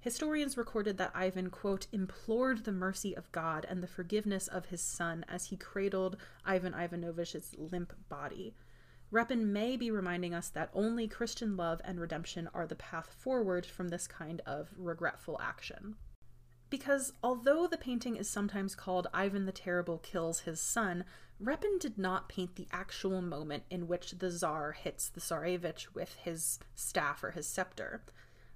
[0.00, 4.80] Historians recorded that Ivan, quote, implored the mercy of God and the forgiveness of his
[4.80, 6.16] son as he cradled
[6.46, 8.54] Ivan Ivanovich's limp body.
[9.12, 13.66] Repin may be reminding us that only Christian love and redemption are the path forward
[13.66, 15.96] from this kind of regretful action.
[16.70, 21.04] Because although the painting is sometimes called Ivan the Terrible Kills His Son,
[21.38, 26.14] Repin did not paint the actual moment in which the Tsar hits the Tsarevich with
[26.14, 28.02] his staff or his scepter.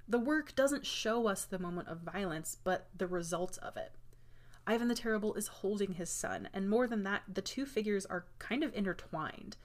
[0.08, 3.92] The work doesn't show us the moment of violence, but the result of it.
[4.66, 8.24] Ivan the Terrible is holding his son, and more than that, the two figures are
[8.38, 9.58] kind of intertwined.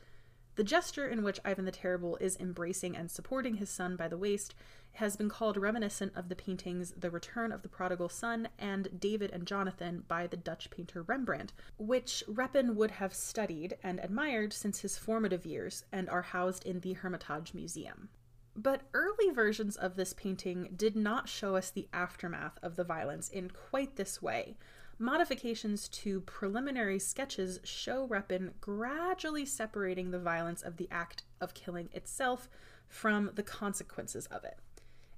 [0.56, 4.18] The gesture in which Ivan the Terrible is embracing and supporting his son by the
[4.18, 4.54] waist
[4.94, 9.32] has been called reminiscent of the paintings The Return of the Prodigal Son and David
[9.32, 14.82] and Jonathan by the Dutch painter Rembrandt, which Repin would have studied and admired since
[14.82, 18.10] his formative years and are housed in the Hermitage Museum.
[18.54, 23.30] But early versions of this painting did not show us the aftermath of the violence
[23.30, 24.58] in quite this way.
[25.00, 31.90] Modifications to preliminary sketches show Repin gradually separating the violence of the act of killing
[31.92, 32.50] itself
[32.88, 34.60] from the consequences of it.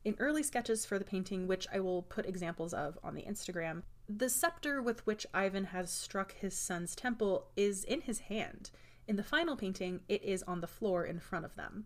[0.05, 3.83] In early sketches for the painting, which I will put examples of on the Instagram,
[4.09, 8.69] the scepter with which Ivan has struck his son's temple is in his hand.
[9.07, 11.85] In the final painting, it is on the floor in front of them.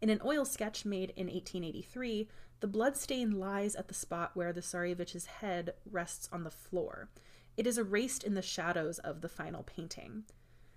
[0.00, 2.28] In an oil sketch made in 1883,
[2.60, 7.08] the bloodstain lies at the spot where the Tsarevich's head rests on the floor.
[7.56, 10.24] It is erased in the shadows of the final painting.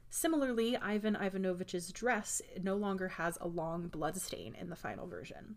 [0.10, 5.56] Similarly, Ivan Ivanovich's dress no longer has a long bloodstain in the final version.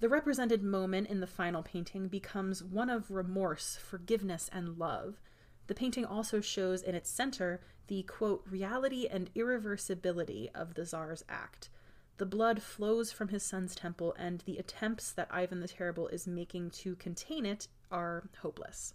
[0.00, 5.20] The represented moment in the final painting becomes one of remorse, forgiveness, and love.
[5.66, 11.24] The painting also shows in its center the quote, reality and irreversibility of the Tsar's
[11.28, 11.68] act.
[12.16, 16.26] The blood flows from his son's temple, and the attempts that Ivan the Terrible is
[16.26, 18.94] making to contain it are hopeless.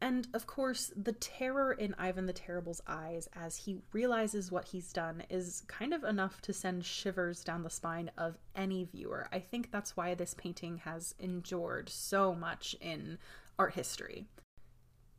[0.00, 4.92] And of course, the terror in Ivan the Terrible's eyes as he realizes what he's
[4.92, 9.26] done is kind of enough to send shivers down the spine of any viewer.
[9.32, 13.18] I think that's why this painting has endured so much in
[13.58, 14.26] art history.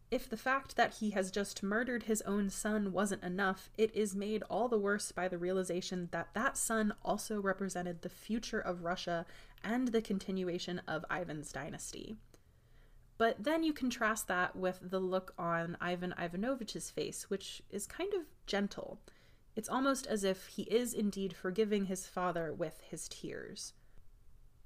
[0.10, 4.16] If the fact that he has just murdered his own son wasn't enough, it is
[4.16, 8.86] made all the worse by the realization that that son also represented the future of
[8.86, 9.26] Russia
[9.64, 12.16] and the continuation of Ivan's dynasty.
[13.18, 18.14] But then you contrast that with the look on Ivan Ivanovich's face, which is kind
[18.14, 19.02] of gentle.
[19.58, 23.74] It's almost as if he is indeed forgiving his father with his tears.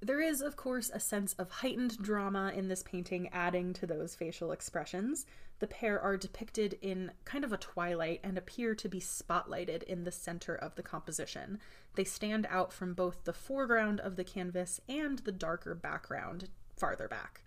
[0.04, 4.16] There is, of course, a sense of heightened drama in this painting, adding to those
[4.16, 5.26] facial expressions.
[5.60, 10.02] The pair are depicted in kind of a twilight and appear to be spotlighted in
[10.02, 11.60] the center of the composition.
[11.94, 17.06] They stand out from both the foreground of the canvas and the darker background farther
[17.06, 17.42] back.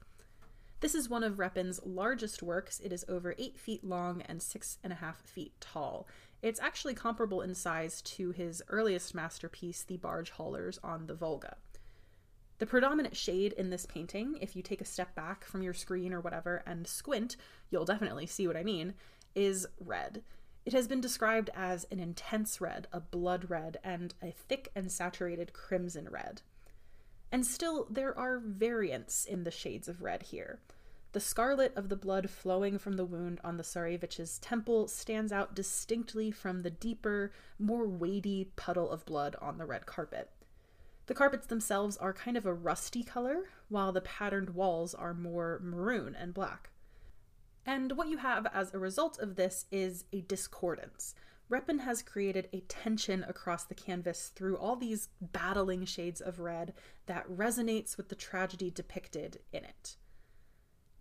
[0.79, 2.79] This is one of Repin's largest works.
[2.79, 6.07] It is over 8 feet long and 6.5 feet tall.
[6.41, 11.57] It's actually comparable in size to his earliest masterpiece, The Barge Haulers on the Volga.
[12.57, 16.13] The predominant shade in this painting, if you take a step back from your screen
[16.13, 17.35] or whatever and squint,
[17.69, 18.93] you'll definitely see what I mean,
[19.35, 20.23] is red.
[20.65, 24.91] It has been described as an intense red, a blood red, and a thick and
[24.91, 26.41] saturated crimson red.
[27.31, 30.59] And still, there are variants in the shades of red here.
[31.11, 35.55] The scarlet of the blood flowing from the wound on the Tsarevich's temple stands out
[35.55, 40.29] distinctly from the deeper, more weighty puddle of blood on the red carpet.
[41.07, 45.59] The carpets themselves are kind of a rusty color, while the patterned walls are more
[45.63, 46.71] maroon and black.
[47.65, 51.15] And what you have as a result of this is a discordance.
[51.49, 56.73] Repin has created a tension across the canvas through all these battling shades of red
[57.05, 59.97] that resonates with the tragedy depicted in it.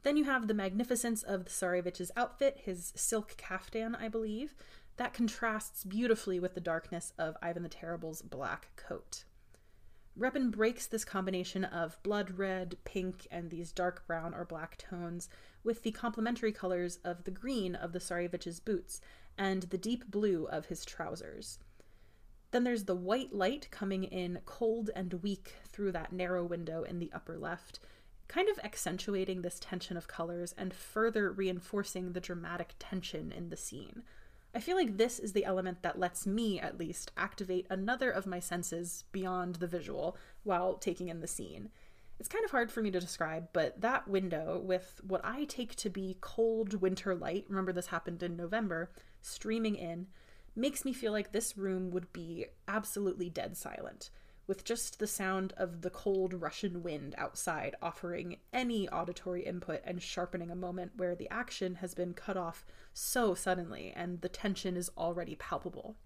[0.03, 4.55] Then you have the magnificence of the Tsarevich's outfit, his silk kaftan, I believe,
[4.99, 9.25] that contrasts beautifully with the darkness of Ivan the Terrible's black coat.
[10.19, 15.29] Repin breaks this combination of blood red, pink, and these dark brown or black tones
[15.65, 19.01] with the complementary colors of the green of the Tsarevich's boots
[19.37, 21.59] and the deep blue of his trousers.
[22.53, 27.01] Then there's the white light coming in cold and weak through that narrow window in
[27.01, 27.81] the upper left,
[28.29, 33.57] kind of accentuating this tension of colors and further reinforcing the dramatic tension in the
[33.57, 34.05] scene.
[34.55, 38.27] I feel like this is the element that lets me, at least, activate another of
[38.27, 41.71] my senses beyond the visual while taking in the scene.
[42.21, 45.75] It's kind of hard for me to describe, but that window, with what I take
[45.77, 50.07] to be cold winter light, remember this happened in November, streaming in,
[50.55, 54.11] makes me feel like this room would be absolutely dead silent
[54.47, 60.03] with just the sound of the cold Russian wind outside offering any auditory input and
[60.03, 64.77] sharpening a moment where the action has been cut off so suddenly and the tension
[64.77, 65.97] is already palpable.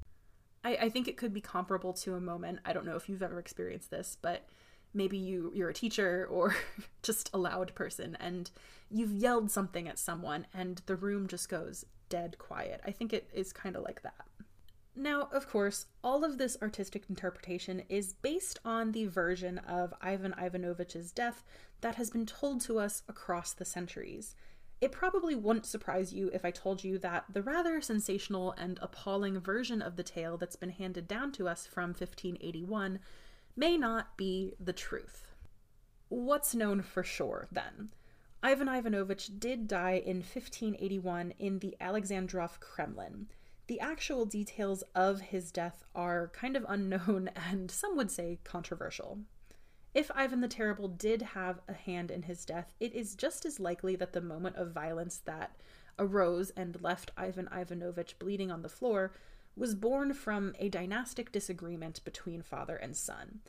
[0.64, 3.22] I, I think it could be comparable to a moment, I don't know if you've
[3.22, 4.46] ever experienced this, but
[4.94, 6.56] maybe you you're a teacher or
[7.02, 8.50] just a loud person and
[8.90, 12.80] you've yelled something at someone and the room just goes dead quiet.
[12.86, 14.26] I think it is kind of like that.
[15.00, 20.34] Now, of course, all of this artistic interpretation is based on the version of Ivan
[20.36, 21.44] Ivanovich's death
[21.82, 24.34] that has been told to us across the centuries.
[24.80, 29.38] It probably wouldn't surprise you if I told you that the rather sensational and appalling
[29.38, 32.98] version of the tale that's been handed down to us from 1581
[33.54, 35.28] may not be the truth.
[36.08, 37.90] What's known for sure, then?
[38.42, 43.28] Ivan Ivanovich did die in 1581 in the Alexandrov Kremlin.
[43.68, 49.20] The actual details of his death are kind of unknown and some would say controversial.
[49.94, 53.60] If Ivan the Terrible did have a hand in his death, it is just as
[53.60, 55.60] likely that the moment of violence that
[55.98, 59.12] arose and left Ivan Ivanovich bleeding on the floor
[59.54, 63.40] was born from a dynastic disagreement between father and son.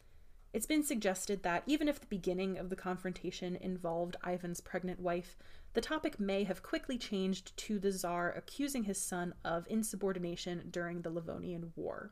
[0.51, 5.37] It's been suggested that even if the beginning of the confrontation involved Ivan's pregnant wife,
[5.73, 11.01] the topic may have quickly changed to the Tsar accusing his son of insubordination during
[11.01, 12.11] the Livonian War.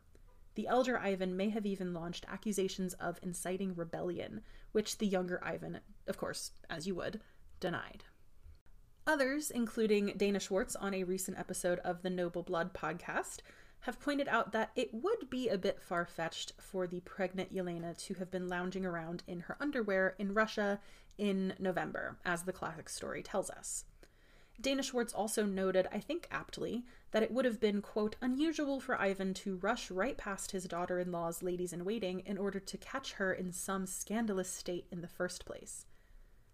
[0.55, 4.41] The elder Ivan may have even launched accusations of inciting rebellion,
[4.71, 7.19] which the younger Ivan, of course, as you would,
[7.59, 8.03] denied.
[9.05, 13.37] Others, including Dana Schwartz on a recent episode of the Noble Blood podcast,
[13.81, 17.97] have pointed out that it would be a bit far fetched for the pregnant Yelena
[18.05, 20.79] to have been lounging around in her underwear in Russia
[21.17, 23.85] in November, as the classic story tells us.
[24.59, 28.99] Dana Schwartz also noted, I think aptly, that it would have been, quote, unusual for
[28.99, 32.77] Ivan to rush right past his daughter in law's ladies in waiting in order to
[32.77, 35.85] catch her in some scandalous state in the first place.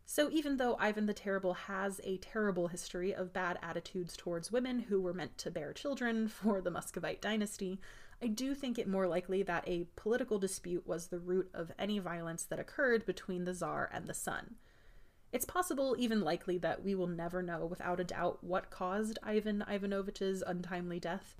[0.05, 4.79] So, even though Ivan the Terrible has a terrible history of bad attitudes towards women
[4.79, 7.79] who were meant to bear children for the Muscovite dynasty,
[8.21, 11.99] I do think it more likely that a political dispute was the root of any
[11.99, 14.55] violence that occurred between the Tsar and the son.
[15.31, 19.63] It's possible, even likely, that we will never know without a doubt what caused Ivan
[19.67, 21.35] Ivanovich's untimely death.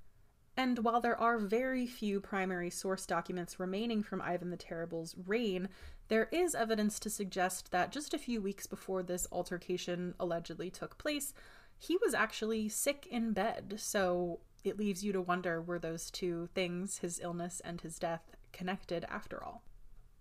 [0.56, 5.68] And while there are very few primary source documents remaining from Ivan the Terrible's reign,
[6.08, 10.96] there is evidence to suggest that just a few weeks before this altercation allegedly took
[10.96, 11.34] place,
[11.78, 13.74] he was actually sick in bed.
[13.78, 18.36] So it leaves you to wonder were those two things, his illness and his death,
[18.52, 19.62] connected after all?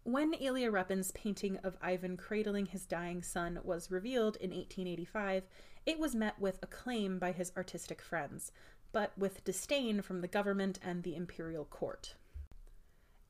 [0.05, 5.43] When Ilya Repin's painting of Ivan cradling his dying son was revealed in 1885,
[5.85, 8.51] it was met with acclaim by his artistic friends,
[8.93, 12.15] but with disdain from the government and the imperial court.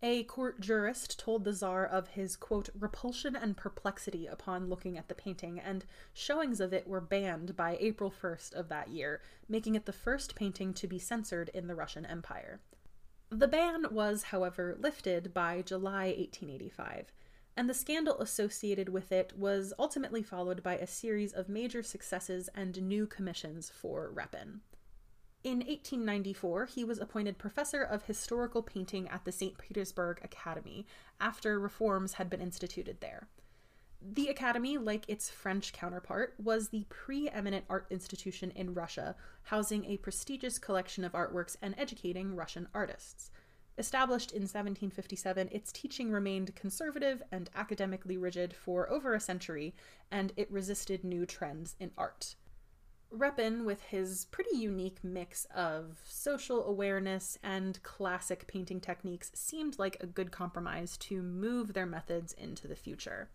[0.04, 5.08] A court jurist told the Tsar of his, quote, repulsion and perplexity upon looking at
[5.08, 9.76] the painting, and showings of it were banned by April 1st of that year, making
[9.76, 12.60] it the first painting to be censored in the Russian Empire.
[13.30, 17.14] The ban was, however, lifted by July 1885,
[17.56, 22.50] and the scandal associated with it was ultimately followed by a series of major successes
[22.54, 24.60] and new commissions for Repin.
[25.44, 29.58] In 1894, he was appointed professor of historical painting at the St.
[29.58, 30.86] Petersburg Academy
[31.20, 33.28] after reforms had been instituted there.
[34.02, 39.98] The Academy, like its French counterpart, was the preeminent art institution in Russia, housing a
[39.98, 43.30] prestigious collection of artworks and educating Russian artists.
[43.78, 49.74] Established in 1757, its teaching remained conservative and academically rigid for over a century,
[50.10, 52.36] and it resisted new trends in art.
[53.16, 59.98] Repin, with his pretty unique mix of social awareness and classic painting techniques, seemed like
[60.00, 63.30] a good compromise to move their methods into the future.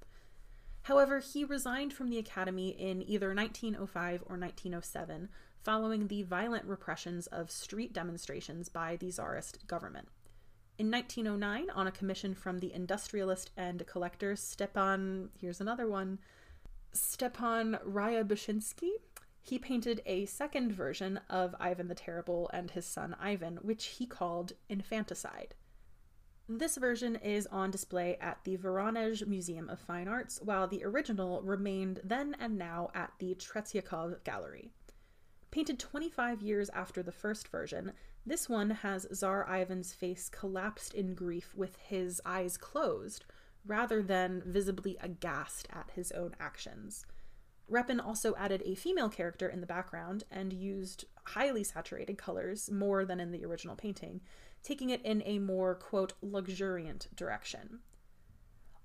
[0.82, 5.28] However, he resigned from the Academy in either 1905 or 1907,
[5.62, 10.08] following the violent repressions of street demonstrations by the Tsarist government.
[10.78, 16.18] In 1909, on a commission from the industrialist and collector Stepan, here's another one,
[16.92, 18.92] Stepan Ryabushinsky,
[19.48, 24.04] he painted a second version of Ivan the Terrible and his son Ivan, which he
[24.04, 25.54] called Infanticide.
[26.46, 31.40] This version is on display at the Voronezh Museum of Fine Arts, while the original
[31.40, 34.70] remained then and now at the Tretyakov Gallery.
[35.50, 37.92] Painted 25 years after the first version,
[38.26, 43.24] this one has Tsar Ivan's face collapsed in grief with his eyes closed,
[43.64, 47.06] rather than visibly aghast at his own actions.
[47.70, 53.04] Repin also added a female character in the background and used highly saturated colors more
[53.04, 54.20] than in the original painting,
[54.62, 57.80] taking it in a more, quote, luxuriant direction.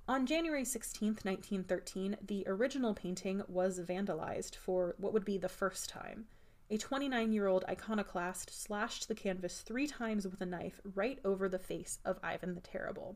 [0.06, 5.90] On January 16, 1913, the original painting was vandalized for what would be the first
[5.90, 6.26] time.
[6.70, 11.48] A 29 year old iconoclast slashed the canvas three times with a knife right over
[11.48, 13.16] the face of Ivan the Terrible.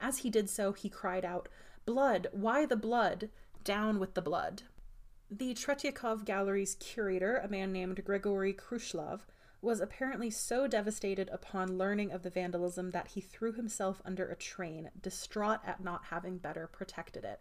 [0.00, 1.48] As he did so, he cried out,
[1.84, 2.26] Blood!
[2.32, 3.30] Why the blood?
[3.62, 4.62] Down with the blood!
[5.30, 9.22] The Tretyakov Gallery's curator, a man named Grigory Khruslov,
[9.60, 14.36] was apparently so devastated upon learning of the vandalism that he threw himself under a
[14.36, 17.40] train, distraught at not having better protected it.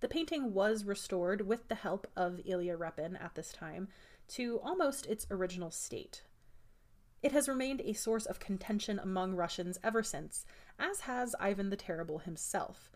[0.00, 3.88] The painting was restored with the help of Ilya Repin at this time
[4.28, 6.22] to almost its original state.
[7.22, 10.46] It has remained a source of contention among Russians ever since,
[10.78, 12.90] as has Ivan the Terrible himself.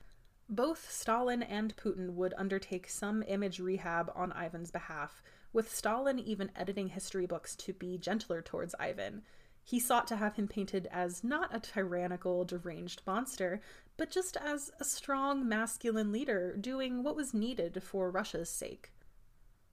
[0.49, 5.21] Both Stalin and Putin would undertake some image rehab on Ivan's behalf,
[5.53, 9.23] with Stalin even editing history books to be gentler towards Ivan.
[9.65, 13.61] He sought to have him painted as not a tyrannical, deranged monster,
[13.97, 18.93] but just as a strong, masculine leader doing what was needed for Russia's sake.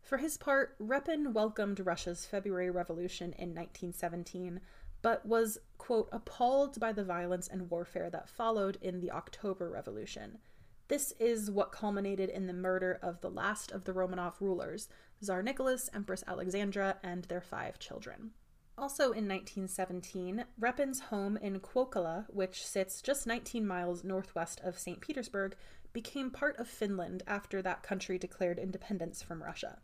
[0.02, 4.60] For his part, Repin welcomed Russia's February Revolution in 1917,
[5.04, 10.40] but was, quote, appalled by the violence and warfare that followed in the October Revolution.
[10.88, 14.90] This is what culminated in the murder of the last of the Romanov rulers,
[15.22, 18.32] Tsar Nicholas, Empress Alexandra, and their five children.
[18.78, 25.00] Also in 1917, Repin's home in Kuokkala, which sits just 19 miles northwest of St.
[25.00, 25.56] Petersburg,
[25.94, 29.80] became part of Finland after that country declared independence from Russia.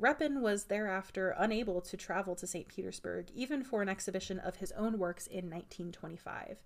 [0.00, 2.68] Repin was thereafter unable to travel to St.
[2.68, 6.58] Petersburg, even for an exhibition of his own works in 1925.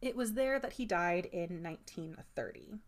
[0.00, 2.80] It was there that he died in 1930.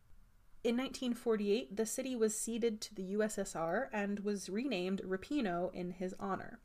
[0.64, 6.14] In 1948, the city was ceded to the USSR and was renamed Repino in his
[6.18, 6.60] honor.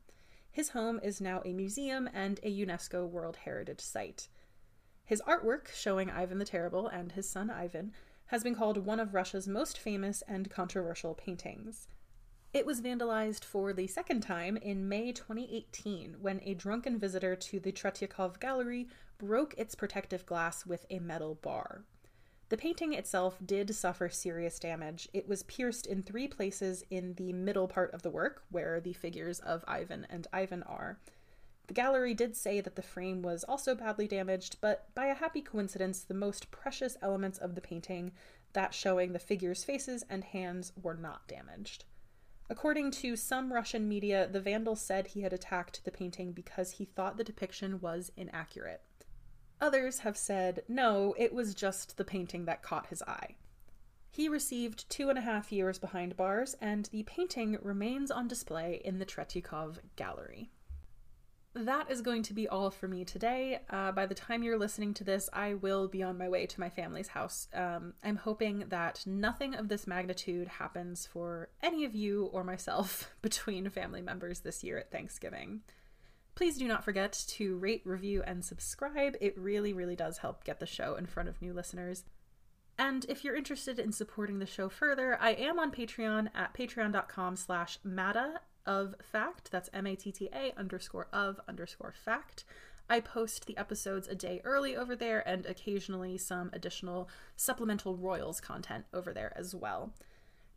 [0.50, 4.28] His home is now a museum and a UNESCO World Heritage Site.
[5.04, 7.92] His artwork, showing Ivan the Terrible and his son Ivan,
[8.26, 11.88] has been called one of Russia's most famous and controversial paintings.
[12.54, 17.58] It was vandalized for the second time in May 2018 when a drunken visitor to
[17.58, 18.86] the Tretyakov Gallery
[19.18, 21.82] broke its protective glass with a metal bar.
[22.50, 25.08] The painting itself did suffer serious damage.
[25.12, 28.92] It was pierced in three places in the middle part of the work, where the
[28.92, 31.00] figures of Ivan and Ivan are.
[31.66, 35.40] The gallery did say that the frame was also badly damaged, but by a happy
[35.40, 38.12] coincidence, the most precious elements of the painting,
[38.52, 41.84] that showing the figures' faces and hands, were not damaged.
[42.50, 46.84] According to some Russian media, the vandal said he had attacked the painting because he
[46.84, 48.82] thought the depiction was inaccurate.
[49.60, 53.36] Others have said, no, it was just the painting that caught his eye.
[54.10, 58.80] He received two and a half years behind bars, and the painting remains on display
[58.84, 60.50] in the Tretyakov Gallery
[61.54, 63.60] that is going to be all for me today.
[63.70, 66.60] Uh, by the time you're listening to this, I will be on my way to
[66.60, 67.48] my family's house.
[67.54, 73.14] Um, I'm hoping that nothing of this magnitude happens for any of you or myself
[73.22, 75.62] between family members this year at Thanksgiving.
[76.34, 79.16] Please do not forget to rate, review, and subscribe.
[79.20, 82.04] It really, really does help get the show in front of new listeners.
[82.76, 87.36] And if you're interested in supporting the show further, I am on Patreon at patreon.com
[87.36, 89.50] slash matta, of fact.
[89.50, 92.44] That's M A T T A underscore of underscore fact.
[92.88, 98.40] I post the episodes a day early over there and occasionally some additional supplemental Royals
[98.40, 99.92] content over there as well.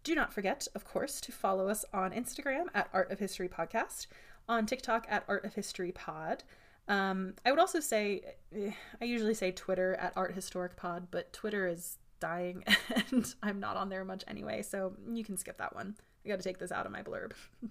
[0.03, 4.07] Do not forget, of course, to follow us on Instagram at Art of History Podcast,
[4.47, 6.43] on TikTok at Art of History Pod.
[6.87, 8.21] Um, I would also say,
[8.55, 12.63] eh, I usually say Twitter at Art Historic Pod, but Twitter is dying
[13.11, 15.95] and I'm not on there much anyway, so you can skip that one.
[16.27, 17.31] I gotta take this out of my blurb.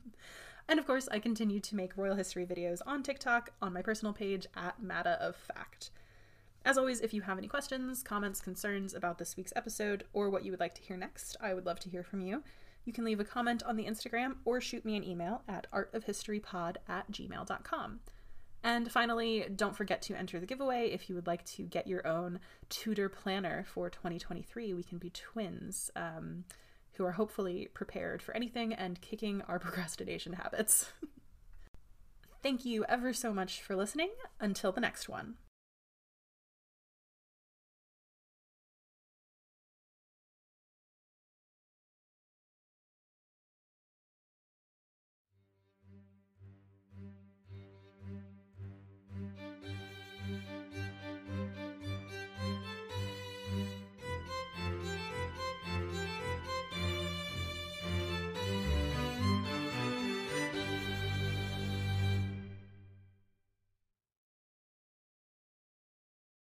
[0.69, 4.15] and of course, I continue to make royal history videos on TikTok on my personal
[4.15, 5.91] page at Matta of Fact.
[6.65, 10.43] As always, if you have any questions, comments, concerns about this week's episode, or what
[10.43, 12.43] you would like to hear next, I would love to hear from you.
[12.87, 16.77] You can leave a comment on the Instagram or shoot me an email at artofhistorypod
[16.89, 18.01] at gmail.com.
[18.65, 22.07] And finally, don't forget to enter the giveaway if you would like to get your
[22.07, 22.41] own
[22.71, 24.73] Tudor planner for 2023.
[24.73, 25.91] We can be twins.
[25.95, 26.45] Um,
[26.97, 30.91] who are hopefully prepared for anything and kicking our procrastination habits.
[32.43, 34.11] Thank you ever so much for listening.
[34.41, 35.35] Until the next one.